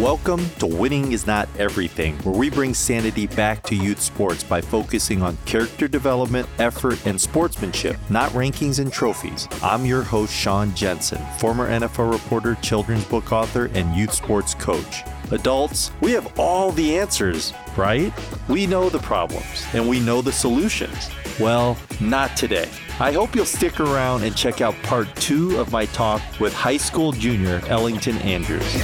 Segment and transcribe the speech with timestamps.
[0.00, 4.62] Welcome to Winning is Not Everything, where we bring sanity back to youth sports by
[4.62, 9.46] focusing on character development, effort, and sportsmanship, not rankings and trophies.
[9.62, 15.02] I'm your host, Sean Jensen, former NFL reporter, children's book author, and youth sports coach.
[15.32, 18.10] Adults, we have all the answers, right?
[18.48, 21.10] We know the problems and we know the solutions.
[21.38, 22.70] Well, not today.
[23.00, 26.78] I hope you'll stick around and check out part two of my talk with high
[26.78, 28.82] school junior Ellington Andrews.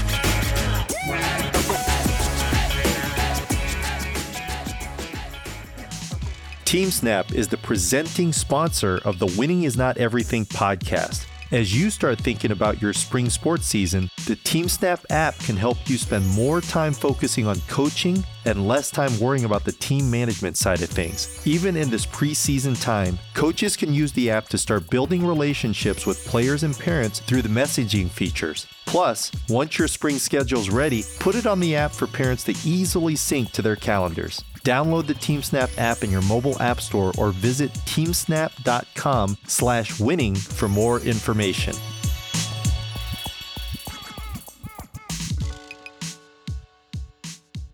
[6.77, 11.25] TeamSnap is the presenting sponsor of the Winning is Not Everything podcast.
[11.51, 15.97] As you start thinking about your spring sports season, the TeamSnap app can help you
[15.97, 20.83] spend more time focusing on coaching and less time worrying about the team management side
[20.83, 21.41] of things.
[21.47, 26.27] Even in this preseason time, coaches can use the app to start building relationships with
[26.27, 28.67] players and parents through the messaging features.
[28.85, 33.17] Plus, once your spring schedule's ready, put it on the app for parents to easily
[33.17, 34.45] sync to their calendars.
[34.67, 40.69] Download the TeamSnap app in your mobile app store or visit teamsnap.com slash winning for
[40.69, 41.73] more information.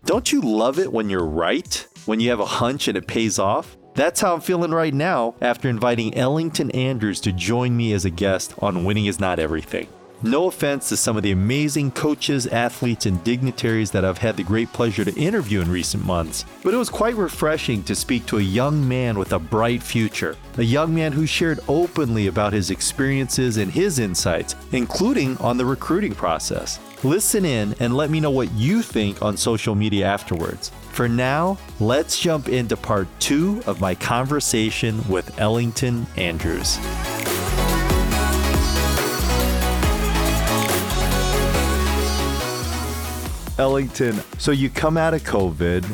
[0.05, 1.87] Don't you love it when you're right?
[2.05, 3.75] When you have a hunch and it pays off?
[3.95, 8.11] That's how I'm feeling right now after inviting Ellington Andrews to join me as a
[8.11, 9.87] guest on Winning is Not Everything.
[10.25, 14.43] No offense to some of the amazing coaches, athletes, and dignitaries that I've had the
[14.43, 18.37] great pleasure to interview in recent months, but it was quite refreshing to speak to
[18.37, 20.37] a young man with a bright future.
[20.57, 25.65] A young man who shared openly about his experiences and his insights, including on the
[25.65, 26.79] recruiting process.
[27.03, 30.71] Listen in and let me know what you think on social media afterwards.
[30.91, 36.79] For now, let's jump into part two of my conversation with Ellington Andrews.
[43.57, 45.85] Ellington, so you come out of COVID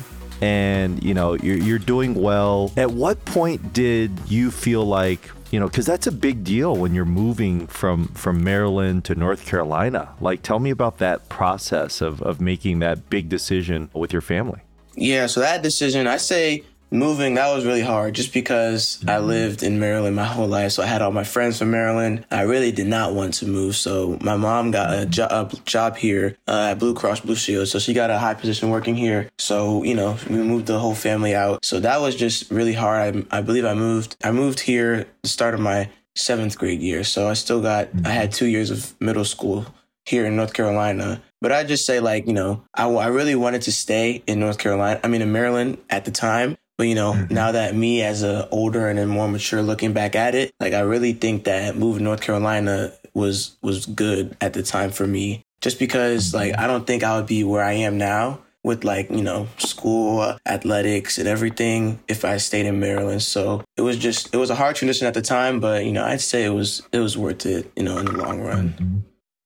[0.42, 2.72] and you know you're, you're doing well.
[2.78, 6.94] At what point did you feel like you know because that's a big deal when
[6.94, 10.10] you're moving from from Maryland to North Carolina?
[10.22, 14.62] Like, tell me about that process of of making that big decision with your family.
[14.96, 19.10] Yeah, so that decision, I say moving that was really hard just because mm-hmm.
[19.10, 20.74] I lived in Maryland my whole life.
[20.74, 22.26] So I had all my friends from Maryland.
[22.32, 23.76] I really did not want to move.
[23.76, 27.68] So my mom got a, jo- a job here uh, at Blue Cross Blue Shield.
[27.68, 29.30] So she got a high position working here.
[29.38, 31.64] So, you know, we moved the whole family out.
[31.64, 33.28] So that was just really hard.
[33.32, 37.04] I, I believe I moved, I moved here the start of my seventh grade year.
[37.04, 39.66] So I still got, I had two years of middle school
[40.06, 41.22] here in North Carolina.
[41.42, 44.58] But I just say like, you know, I, I really wanted to stay in North
[44.58, 45.00] Carolina.
[45.04, 46.58] I mean, in Maryland at the time.
[46.80, 47.34] But you know, mm-hmm.
[47.34, 50.72] now that me as a older and a more mature looking back at it, like
[50.72, 55.44] I really think that moving North Carolina was was good at the time for me.
[55.60, 59.12] Just because like I don't think I would be where I am now with like,
[59.12, 63.24] you know, school, athletics and everything if I stayed in Maryland.
[63.24, 66.06] So it was just it was a hard transition at the time, but you know,
[66.06, 68.70] I'd say it was it was worth it, you know, in the long run.
[68.70, 68.98] Mm-hmm.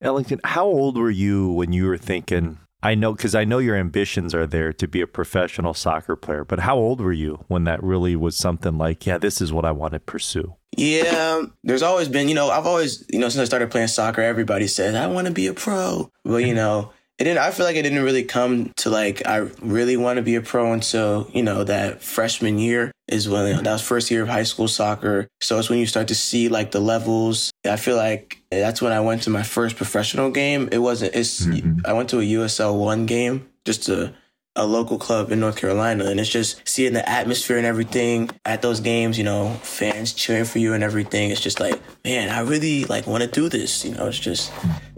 [0.04, 3.78] Ellington, how old were you when you were thinking I know because I know your
[3.78, 6.44] ambitions are there to be a professional soccer player.
[6.44, 9.64] But how old were you when that really was something like, yeah, this is what
[9.64, 10.56] I want to pursue?
[10.76, 14.22] Yeah, there's always been, you know, I've always, you know, since I started playing soccer,
[14.22, 16.12] everybody says I want to be a pro.
[16.26, 16.56] Well, you mm-hmm.
[16.56, 16.92] know,
[17.24, 17.40] it didn't.
[17.40, 20.42] I feel like it didn't really come to like I really want to be a
[20.42, 24.24] pro until you know that freshman year is when you know, that was first year
[24.24, 25.30] of high school soccer.
[25.40, 27.50] So it's when you start to see like the levels.
[27.66, 30.68] I feel like that's when I went to my first professional game.
[30.74, 31.16] It wasn't.
[31.16, 31.86] It's mm-hmm.
[31.86, 34.14] I went to a USL one game just to
[34.56, 36.06] a local club in North Carolina.
[36.06, 40.46] And it's just seeing the atmosphere and everything at those games, you know, fans cheering
[40.46, 41.32] for you and everything.
[41.32, 43.84] It's just like, man, I really like want to do this.
[43.84, 44.52] You know, it's just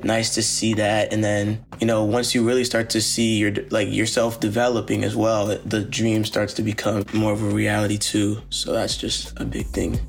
[0.03, 1.13] nice to see that.
[1.13, 5.15] And then, you know, once you really start to see your, like yourself developing as
[5.15, 8.41] well, the dream starts to become more of a reality too.
[8.49, 9.99] So that's just a big thing.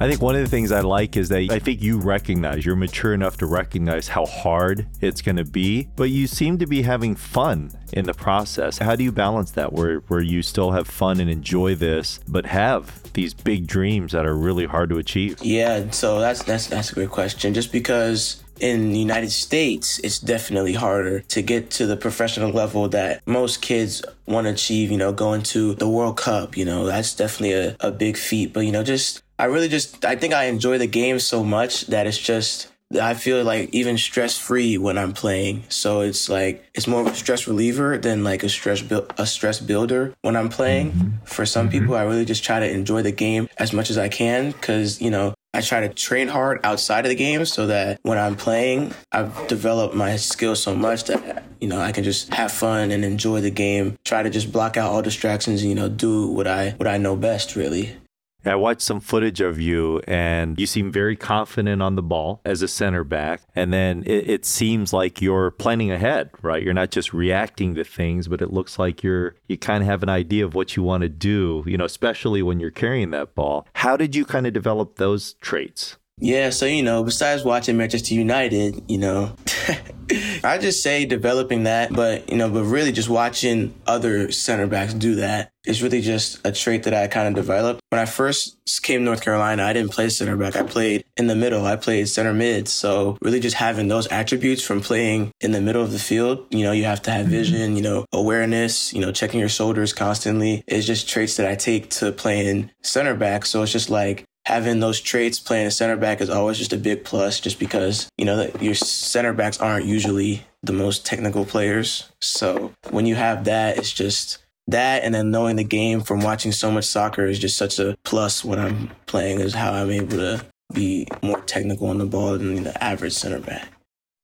[0.00, 2.76] I think one of the things I like is that I think you recognize, you're
[2.76, 6.82] mature enough to recognize how hard it's going to be, but you seem to be
[6.82, 8.78] having fun in the process.
[8.78, 12.46] How do you balance that where, where you still have fun and enjoy this, but
[12.46, 15.36] have these big dreams that are really hard to achieve?
[15.42, 17.52] Yeah, so that's that's that's a great question.
[17.52, 22.88] Just because in the United States, it's definitely harder to get to the professional level
[22.90, 26.86] that most kids want to achieve, you know, going to the World Cup, you know,
[26.86, 28.52] that's definitely a, a big feat.
[28.52, 31.86] But, you know, just I really just I think I enjoy the game so much
[31.86, 32.68] that it's just
[33.00, 35.64] I feel like even stress free when I'm playing.
[35.68, 39.26] So it's like it's more of a stress reliever than like a stress bu- a
[39.26, 40.92] stress builder when I'm playing.
[40.92, 41.24] Mm-hmm.
[41.24, 41.78] For some mm-hmm.
[41.78, 45.00] people, I really just try to enjoy the game as much as I can because
[45.00, 48.36] you know I try to train hard outside of the game so that when I'm
[48.36, 52.90] playing, I've developed my skills so much that, you know, I can just have fun
[52.90, 56.26] and enjoy the game, try to just block out all distractions and, you know, do
[56.28, 57.96] what I, what I know best really.
[58.44, 62.62] I watched some footage of you, and you seem very confident on the ball as
[62.62, 63.42] a center back.
[63.54, 66.62] And then it, it, seems like you're planning ahead, right?
[66.62, 70.02] You're not just reacting to things, but it looks like you're you kind of have
[70.02, 71.64] an idea of what you want to do.
[71.66, 73.66] You know, especially when you're carrying that ball.
[73.74, 75.96] How did you kind of develop those traits?
[76.20, 79.34] Yeah, so you know, besides watching Manchester United, you know,
[80.44, 84.94] I just say developing that, but you know, but really just watching other center backs
[84.94, 87.82] do that is really just a trait that I kind of developed.
[87.90, 90.56] When I first came to North Carolina, I didn't play center back.
[90.56, 91.66] I played in the middle.
[91.66, 92.68] I played center mid.
[92.68, 96.64] So really just having those attributes from playing in the middle of the field, you
[96.64, 97.34] know, you have to have mm-hmm.
[97.34, 101.54] vision, you know, awareness, you know, checking your shoulders constantly is just traits that I
[101.54, 103.44] take to playing center back.
[103.44, 106.78] So it's just like having those traits playing a center back is always just a
[106.78, 112.10] big plus just because, you know, your center backs aren't usually the most technical players.
[112.22, 116.50] So when you have that, it's just that and then knowing the game from watching
[116.52, 120.16] so much soccer is just such a plus when I'm playing is how I'm able
[120.16, 123.68] to be more technical on the ball than the average center back.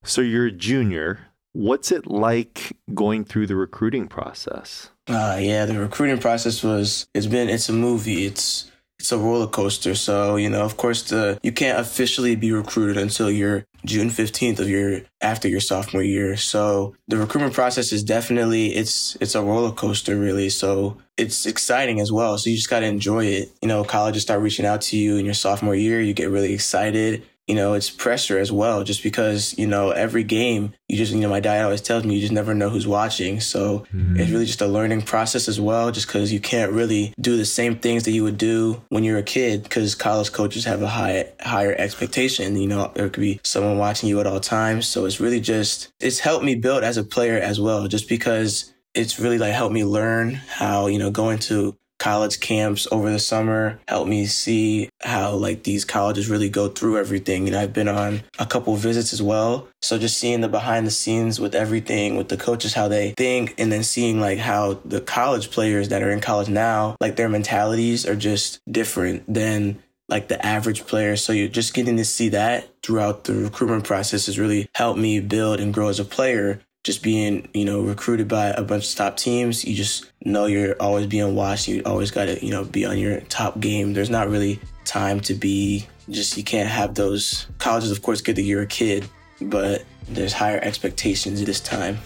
[0.05, 1.21] So you're a junior.
[1.53, 4.88] What's it like going through the recruiting process?
[5.06, 8.25] Uh, yeah, the recruiting process was, it's been, it's a movie.
[8.25, 8.71] It's,
[9.05, 9.95] it's a roller coaster.
[9.95, 14.61] So, you know, of course, the you can't officially be recruited until you're June 15th
[14.61, 16.39] of your after your sophomore year.
[16.39, 20.49] So the recruitment process is definitely it's it's a roller coaster really.
[20.49, 22.39] So it's exciting as well.
[22.39, 23.53] So you just got to enjoy it.
[23.61, 26.55] You know, colleges start reaching out to you in your sophomore year, you get really
[26.55, 31.12] excited you know, it's pressure as well, just because, you know, every game, you just,
[31.12, 33.41] you know, my dad always tells me you just never know who's watching.
[33.41, 34.19] So mm-hmm.
[34.19, 37.44] it's really just a learning process as well, just because you can't really do the
[37.44, 40.88] same things that you would do when you're a kid, because college coaches have a
[40.88, 42.56] high, higher expectation.
[42.56, 44.87] You know, there could be someone watching you at all times.
[44.87, 48.73] So it's really just, it's helped me build as a player as well, just because
[48.94, 53.19] it's really like helped me learn how, you know, going to college camps over the
[53.19, 57.46] summer helped me see how like these colleges really go through everything.
[57.46, 59.69] And I've been on a couple visits as well.
[59.82, 63.55] So just seeing the behind the scenes with everything, with the coaches, how they think,
[63.58, 67.29] and then seeing like how the college players that are in college now, like their
[67.29, 71.17] mentalities are just different than like the average player.
[71.17, 75.20] So you're just getting to see that throughout the recruitment process has really helped me
[75.20, 78.95] build and grow as a player just being, you know, recruited by a bunch of
[78.95, 81.67] top teams, you just know you're always being watched.
[81.67, 83.95] You always got to, you know, be on your top game.
[83.95, 87.47] There's not really time to be just, you can't have those.
[87.59, 89.09] Colleges, of course, get that you're a kid,
[89.41, 91.97] but there's higher expectations this time.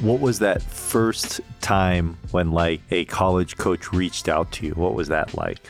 [0.00, 4.72] What was that first time when like a college coach reached out to you?
[4.72, 5.68] What was that like?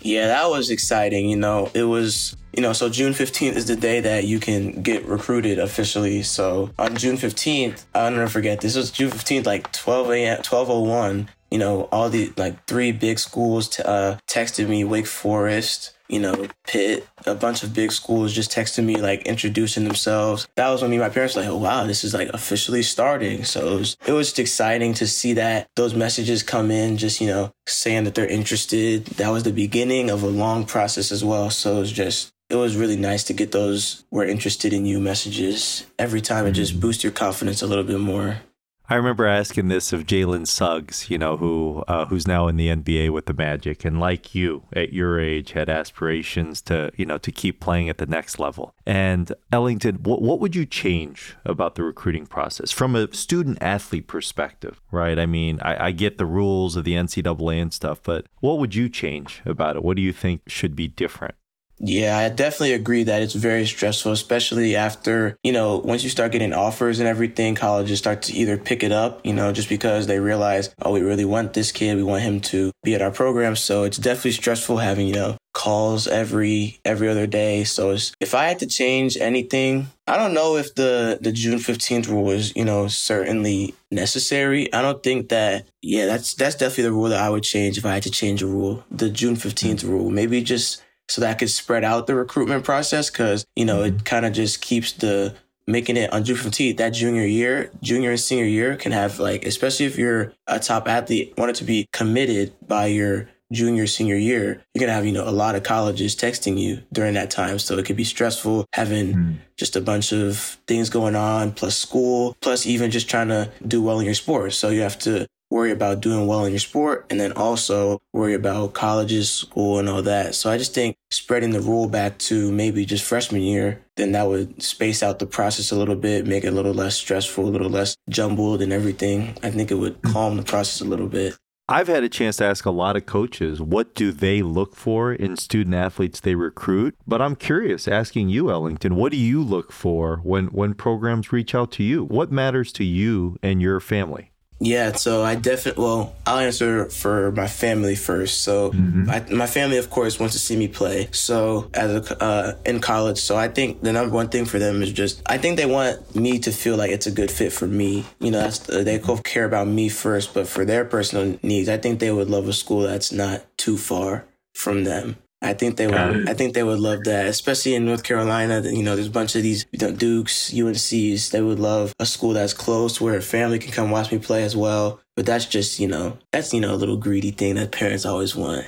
[0.00, 1.28] Yeah, that was exciting.
[1.28, 4.82] You know, it was, you know, so June 15th is the day that you can
[4.82, 6.22] get recruited officially.
[6.22, 11.28] So on June 15th, I'll never forget, this was June 15th, like 12 a.m., 1201.
[11.50, 16.20] You know, all the like three big schools t- uh, texted me Wake Forest, you
[16.20, 20.46] know, Pitt, a bunch of big schools just texting me, like introducing themselves.
[20.56, 22.82] That was when me and my parents were like, oh, wow, this is like officially
[22.82, 23.44] starting.
[23.44, 27.20] So it was, it was just exciting to see that those messages come in, just,
[27.20, 29.06] you know, saying that they're interested.
[29.06, 31.50] That was the beginning of a long process as well.
[31.50, 35.00] So it was just, it was really nice to get those we're interested in you
[35.00, 36.46] messages every time.
[36.46, 36.80] It just mm-hmm.
[36.80, 38.38] boosts your confidence a little bit more.
[38.88, 42.68] I remember asking this of Jalen Suggs, you know, who uh, who's now in the
[42.68, 47.18] NBA with the Magic, and like you at your age had aspirations to, you know,
[47.18, 48.74] to keep playing at the next level.
[48.86, 54.06] And Ellington, what what would you change about the recruiting process from a student athlete
[54.06, 55.18] perspective, right?
[55.18, 58.76] I mean, I, I get the rules of the NCAA and stuff, but what would
[58.76, 59.82] you change about it?
[59.82, 61.34] What do you think should be different?
[61.78, 66.32] Yeah, I definitely agree that it's very stressful, especially after, you know, once you start
[66.32, 70.06] getting offers and everything, colleges start to either pick it up, you know, just because
[70.06, 71.96] they realize, oh, we really want this kid.
[71.96, 73.56] We want him to be at our program.
[73.56, 77.64] So it's definitely stressful having, you know, calls every every other day.
[77.64, 82.08] So if I had to change anything, I don't know if the the June 15th
[82.08, 84.72] rule is, you know, certainly necessary.
[84.72, 87.86] I don't think that yeah, that's that's definitely the rule that I would change if
[87.86, 88.84] I had to change a rule.
[88.90, 90.10] The June 15th rule.
[90.10, 93.94] Maybe just so that I could spread out the recruitment process because, you know, it
[93.94, 94.04] mm-hmm.
[94.04, 95.34] kind of just keeps the
[95.68, 99.44] making it on under 15 that junior year, junior and senior year can have like,
[99.44, 104.62] especially if you're a top athlete, wanted to be committed by your junior, senior year,
[104.74, 107.58] you're going to have, you know, a lot of colleges texting you during that time.
[107.58, 109.36] So it could be stressful having mm.
[109.56, 113.82] just a bunch of things going on, plus school, plus even just trying to do
[113.82, 114.52] well in your sport.
[114.52, 118.34] So you have to worry about doing well in your sport and then also worry
[118.34, 120.34] about colleges, school and all that.
[120.34, 124.26] So I just think spreading the rule back to maybe just freshman year, then that
[124.26, 127.50] would space out the process a little bit, make it a little less stressful, a
[127.50, 129.36] little less jumbled and everything.
[129.42, 131.36] I think it would calm the process a little bit.
[131.68, 135.12] I've had a chance to ask a lot of coaches what do they look for
[135.12, 139.72] in student athletes they recruit, but I'm curious asking you Ellington, what do you look
[139.72, 142.04] for when when programs reach out to you?
[142.04, 144.30] What matters to you and your family?
[144.58, 148.40] Yeah, so I definitely, well, I'll answer for my family first.
[148.40, 149.10] So mm-hmm.
[149.10, 151.08] I, my family, of course, wants to see me play.
[151.12, 154.82] So as a, uh, in college, so I think the number one thing for them
[154.82, 157.66] is just, I think they want me to feel like it's a good fit for
[157.66, 158.06] me.
[158.18, 162.00] You know, that's, they care about me first, but for their personal needs, I think
[162.00, 165.16] they would love a school that's not too far from them.
[165.46, 166.28] I think they would.
[166.28, 168.60] I think they would love that, especially in North Carolina.
[168.62, 171.30] You know, there's a bunch of these you know, Dukes, UNCs.
[171.30, 174.42] They would love a school that's close where a family can come watch me play
[174.42, 175.00] as well.
[175.14, 178.34] But that's just you know, that's you know a little greedy thing that parents always
[178.34, 178.66] want.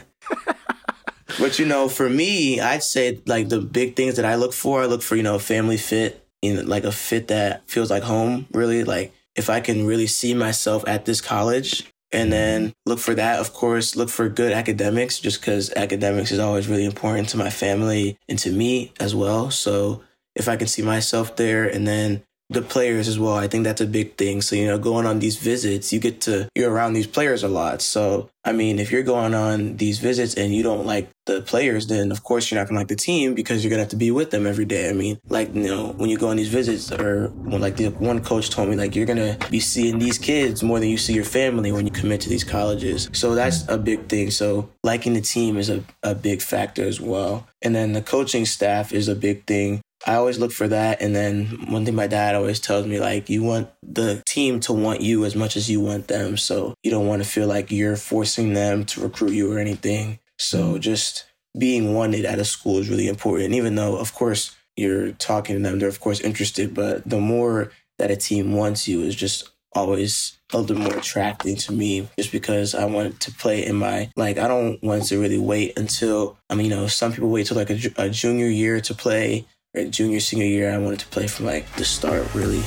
[1.41, 4.83] but you know, for me, I'd say like the big things that I look for.
[4.83, 8.05] I look for you know a family fit, in like a fit that feels like
[8.05, 8.47] home.
[8.53, 13.15] Really, like if I can really see myself at this college and then look for
[13.15, 17.37] that, of course, look for good academics just because academics is always really important to
[17.37, 19.51] my family and to me as well.
[19.51, 20.03] So
[20.35, 23.35] if I can see myself there and then the players as well.
[23.35, 24.41] I think that's a big thing.
[24.41, 27.49] So, you know, going on these visits, you get to, you're around these players a
[27.49, 27.83] lot.
[27.83, 31.89] So, I mean, if you're going on these visits and you don't like the players,
[31.89, 34.11] then of course you're not gonna like the team because you're gonna have to be
[34.11, 34.89] with them every day.
[34.89, 37.89] I mean, like, you know, when you go on these visits or when like the
[37.91, 41.13] one coach told me, like, you're gonna be seeing these kids more than you see
[41.13, 43.11] your family when you commit to these colleges.
[43.13, 44.31] So that's a big thing.
[44.31, 47.47] So liking the team is a, a big factor as well.
[47.61, 49.83] And then the coaching staff is a big thing.
[50.07, 51.03] I always look for that.
[51.03, 54.73] And then one thing my dad always tells me, like, you want the team to
[54.73, 56.37] want you as much as you want them.
[56.37, 60.19] So you don't want to feel like you're forcing them to recruit you or anything.
[60.39, 60.81] So mm-hmm.
[60.81, 61.27] just
[61.59, 63.55] being wanted at a school is really important.
[63.55, 67.73] Even though, of course, you're talking to them, they're of course interested, but the more
[67.99, 72.33] that a team wants you is just always a little more attracting to me just
[72.33, 76.39] because I want to play in my like I don't want to really wait until
[76.49, 79.45] I mean you know some people wait till like a, a junior year to play
[79.75, 82.63] junior, senior year, I wanted to play from like the start, really.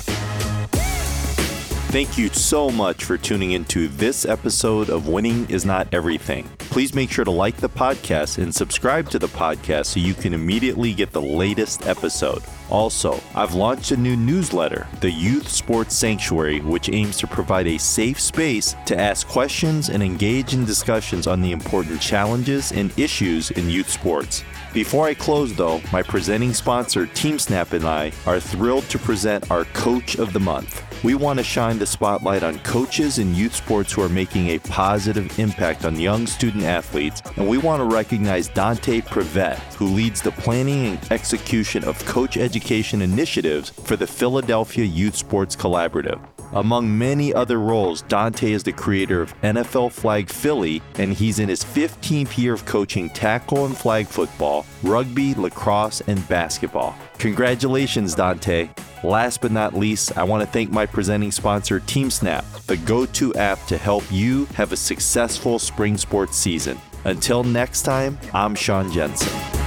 [1.92, 6.50] Thank you so much for tuning into this episode of Winning is Not Everything.
[6.58, 10.34] Please make sure to like the podcast and subscribe to the podcast so you can
[10.34, 12.44] immediately get the latest episode.
[12.70, 17.78] Also, I've launched a new newsletter, the Youth Sports Sanctuary, which aims to provide a
[17.78, 23.52] safe space to ask questions and engage in discussions on the important challenges and issues
[23.52, 24.46] in youth sports.
[24.74, 29.66] Before I close, though, my presenting sponsor, TeamSnap, and I are thrilled to present our
[29.66, 30.82] Coach of the Month.
[31.04, 34.60] We want to shine the spotlight on coaches in youth sports who are making a
[34.60, 40.22] positive impact on young student athletes, and we want to recognize Dante Privet, who leads
[40.22, 46.22] the planning and execution of coach education initiatives for the Philadelphia Youth Sports Collaborative.
[46.54, 51.48] Among many other roles, Dante is the creator of NFL Flag Philly, and he's in
[51.48, 56.94] his 15th year of coaching tackle and flag football, rugby, lacrosse, and basketball.
[57.20, 58.70] Congratulations, Dante.
[59.04, 63.34] Last but not least, I want to thank my presenting sponsor, TeamSnap, the go to
[63.36, 66.78] app to help you have a successful spring sports season.
[67.06, 69.61] Until next time, I'm Sean Jensen.